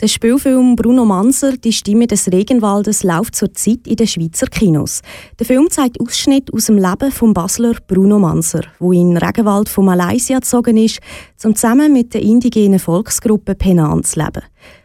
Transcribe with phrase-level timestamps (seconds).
[0.00, 5.02] Der Spielfilm Bruno Manser, die Stimme des Regenwaldes, läuft zurzeit in den Schweizer Kinos.
[5.40, 9.68] Der Film zeigt Ausschnitte aus dem Leben vom Basler Bruno Manser, wo in den Regenwald
[9.68, 11.00] von Malaysia gezogen ist,
[11.42, 14.44] um zusammen mit der indigenen Volksgruppe Penan zu leben.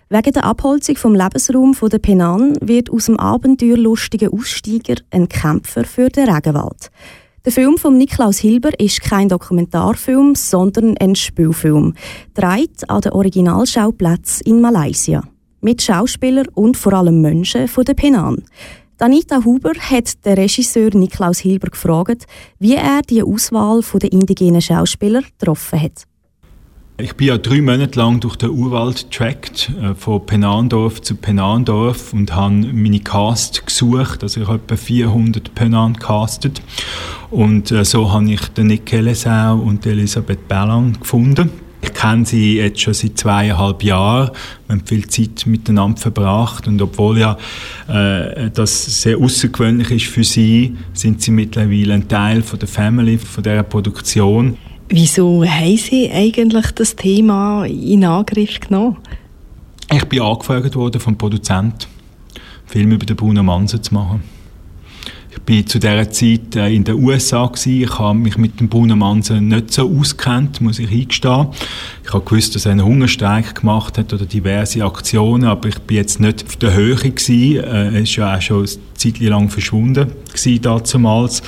[0.09, 6.09] Wegen der Abholzung vom Lebensraum der Penan wird aus dem abenteuerlustigen Aussteiger ein Kämpfer für
[6.09, 6.89] den Regenwald.
[7.45, 11.93] Der Film von Niklaus Hilber ist kein Dokumentarfilm, sondern ein Spielfilm,
[12.33, 15.21] dreht an den Originalschauplätzen in Malaysia.
[15.59, 18.43] Mit Schauspielern und vor allem Menschen von der Penan.
[18.98, 22.27] Danita Huber hat den Regisseur Niklaus Hilber gefragt,
[22.59, 26.03] wie er die Auswahl der indigenen Schauspieler getroffen hat.
[26.97, 32.13] Ich bin ja drei Monate lang durch den Urwald getrackt, äh, von Penandorf zu Penandorf
[32.13, 34.21] und habe meine Cast gesucht.
[34.21, 36.61] Also ich habe etwa 400 Penan castet.
[37.31, 41.49] Und äh, so habe ich den Nick Kellesau und Elisabeth Bellan gefunden.
[41.81, 44.29] Ich kenne sie jetzt schon seit zweieinhalb Jahren.
[44.67, 47.37] Wir haben viel Zeit miteinander verbracht und obwohl ja
[47.87, 53.18] äh, das sehr außergewöhnlich ist für sie, sind sie mittlerweile ein Teil von der Family,
[53.18, 54.57] von der Produktion.
[54.89, 58.98] Wieso haben Sie eigentlich das Thema in Angriff genommen?
[59.91, 61.87] Ich bin angefragt worden vom Produzent,
[62.65, 64.23] Film über den Bruno Mansen zu machen.
[65.31, 67.81] Ich bin zu dieser Zeit äh, in den USA gewesen.
[67.81, 71.47] Ich habe mich mit dem Bruno Mansen nicht so auskennt, muss ich eingestehen.
[72.03, 75.97] Ich habe gewusst, dass er einen Hungerstreik gemacht hat oder diverse Aktionen, aber ich bin
[75.97, 77.56] jetzt nicht auf der Höhe gewesen.
[77.57, 78.68] Äh, er ist ja auch schon
[79.12, 81.41] Zeit lang verschwunden gewesen damals.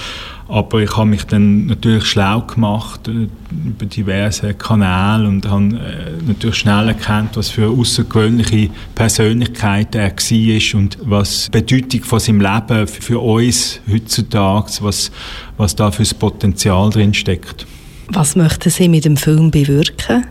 [0.48, 6.24] Aber ich habe mich dann natürlich schlau gemacht äh, über diverse Kanäle und habe äh,
[6.28, 12.20] natürlich schnell erkannt, was für eine außergewöhnliche Persönlichkeit er war und was die Bedeutung von
[12.20, 15.12] seinem Leben für uns heutzutage, was,
[15.58, 17.66] was da für das Potenzial drin steckt.
[18.10, 20.26] Was möchten Sie mit dem Film bewirken?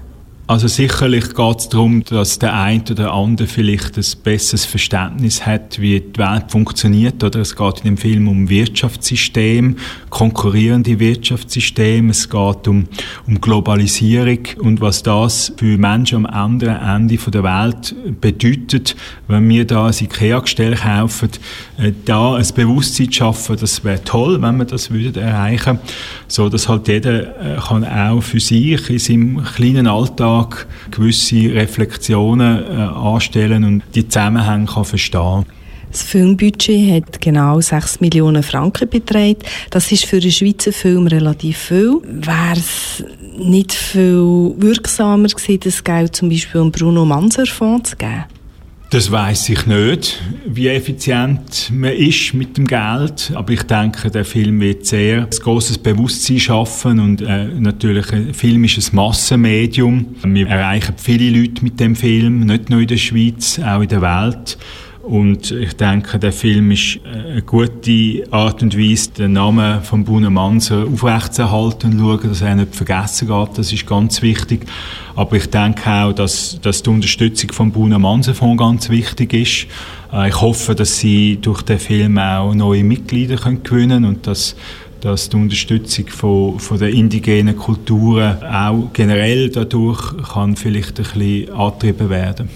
[0.46, 5.80] Also sicherlich geht es darum, dass der eine oder andere vielleicht ein besseres Verständnis hat,
[5.80, 7.24] wie die Welt funktioniert.
[7.24, 9.76] Oder es geht in dem Film um Wirtschaftssystem,
[10.10, 12.10] konkurrierende Wirtschaftssystem.
[12.10, 12.84] Es geht um,
[13.26, 18.96] um Globalisierung und was das für Menschen am anderen Ende der Welt bedeutet,
[19.28, 21.30] wenn wir da ein Ikea-Gestell kaufen.
[21.78, 25.78] Äh, da ein Bewusstsein schaffen, das wäre toll, wenn wir das würden erreichen,
[26.28, 31.54] so dass halt jeder äh, kann auch für sich in seinem kleinen Alltag Alltag gewisse
[31.54, 35.44] Reflexionen äh, anstellen und die Zusammenhänge kann verstehen
[35.90, 39.44] das Filmbudget hat genau 6 Millionen Franken beträgt.
[39.70, 42.00] Das ist für einen Schweizer Film relativ viel.
[42.02, 43.04] Wäre es
[43.38, 48.24] nicht viel wirksamer gewesen, das Geld zum Beispiel um Bruno Manser Fonds zu geben?
[48.94, 53.32] Das weiß ich nicht, wie effizient man ist mit dem Geld.
[53.34, 58.32] Aber ich denke, der Film wird sehr ein grosses Bewusstsein schaffen und äh, natürlich ein
[58.32, 60.14] Film ist ein Massenmedium.
[60.22, 64.00] Wir erreichen viele Leute mit dem Film, nicht nur in der Schweiz, auch in der
[64.00, 64.58] Welt.
[65.04, 70.02] Und ich denke, der Film ist äh, eine gute Art und Weise, den Namen von
[70.02, 73.58] Bruno Manser aufrechtzuerhalten und schauen, dass er nicht vergessen geht.
[73.58, 74.64] Das ist ganz wichtig.
[75.14, 79.66] Aber ich denke auch, dass, dass die Unterstützung vom Bruno Manser Fonds ganz wichtig ist.
[80.10, 84.56] Äh, ich hoffe, dass sie durch den Film auch neue Mitglieder können gewinnen und dass
[85.02, 91.52] dass die Unterstützung von, von der indigenen Kulturen auch generell dadurch kann vielleicht ein bisschen
[91.52, 92.48] angetrieben werden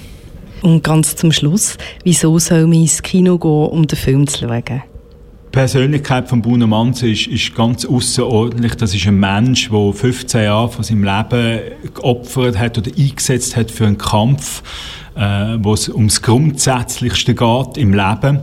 [0.63, 4.83] und ganz zum Schluss, wieso soll man ins Kino gehen, um den Film zu schauen?
[5.47, 8.75] Die Persönlichkeit von Bruno Manz ist, ist ganz außerordentlich.
[8.75, 11.61] Das ist ein Mensch, der 15 Jahre von seinem Leben
[11.95, 14.63] geopfert hat oder eingesetzt hat für einen Kampf,
[15.17, 18.41] äh, wo es ums Grundsätzlichste geht im Leben.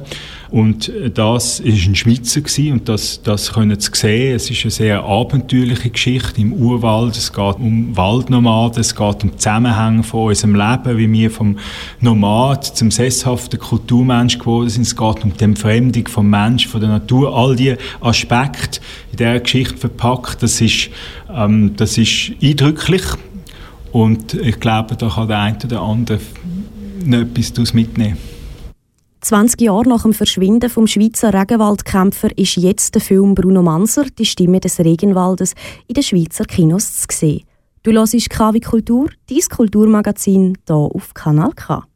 [0.50, 4.36] Und das ist ein Schweizer gewesen, und das, das können Sie sehen.
[4.36, 7.18] Es ist eine sehr abenteuerliche Geschichte im Urwald.
[7.18, 11.58] Es geht um Waldnomaden, es geht um Zusammenhänge von unserem Leben, wie wir vom
[12.00, 14.84] Nomad zum sesshaften Kulturmensch geworden sind.
[14.84, 17.36] Es geht um die Entfremdung vom Mensch, von der Natur.
[17.36, 18.80] All diese Aspekte
[19.12, 20.90] in dieser Geschichte verpackt, das ist,
[21.34, 23.04] ähm, das ist eindrücklich.
[23.92, 26.20] Und ich glaube, da kann der eine oder andere
[27.10, 28.35] etwas daraus mitnehmen.
[29.26, 34.24] 20 Jahre nach dem Verschwinden vom Schweizer Regenwaldkämpfer ist jetzt der Film Bruno Manser, die
[34.24, 35.56] Stimme des Regenwaldes,
[35.88, 37.42] in den Schweizer Kinos zu sehen.
[37.82, 41.88] Du hörst KW Kultur, dein Kulturmagazin hier auf Kanal K.